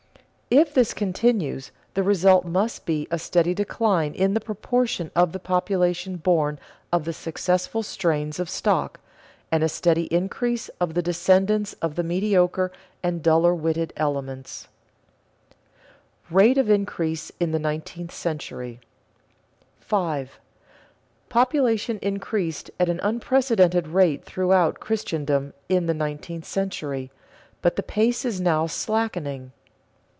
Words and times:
If 0.53 0.73
this 0.73 0.93
continues, 0.93 1.71
the 1.93 2.03
result 2.03 2.43
must 2.43 2.85
be 2.85 3.07
a 3.09 3.17
steady 3.17 3.53
decline 3.53 4.13
in 4.13 4.33
the 4.33 4.41
proportion 4.41 5.09
of 5.15 5.31
the 5.31 5.39
population 5.39 6.17
born 6.17 6.59
of 6.91 7.05
the 7.05 7.13
successful 7.13 7.83
strains 7.83 8.37
of 8.37 8.49
stock, 8.49 8.99
and 9.49 9.63
a 9.63 9.69
steady 9.69 10.13
increase 10.13 10.67
of 10.81 10.93
the 10.93 11.01
descendants 11.01 11.71
of 11.81 11.95
the 11.95 12.03
mediocre 12.03 12.69
and 13.01 13.23
duller 13.23 13.55
witted 13.55 13.93
elements. 13.95 14.67
[Sidenote: 15.47 15.57
Rate 16.35 16.57
of 16.57 16.69
increase 16.69 17.31
in 17.39 17.51
the 17.53 17.57
nineteenth 17.59 18.11
century] 18.11 18.81
5. 19.79 20.37
_Population 21.29 21.97
increased 21.99 22.69
at 22.77 22.89
an 22.89 22.99
unprecedented 23.03 23.87
rate 23.87 24.25
throughout 24.25 24.81
Christendom 24.81 25.53
in 25.69 25.85
the 25.85 25.93
nineteenth 25.93 26.43
century, 26.43 27.09
but 27.61 27.77
the 27.77 27.81
pace 27.83 28.25
is 28.25 28.41
now 28.41 28.67
slackening. 28.67 29.53